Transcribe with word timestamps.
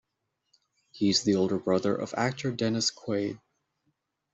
He 0.89 1.09
is 1.09 1.21
the 1.21 1.35
older 1.35 1.59
brother 1.59 1.93
of 1.95 2.15
actor 2.17 2.51
Dennis 2.51 2.89
Quaid. 2.89 3.39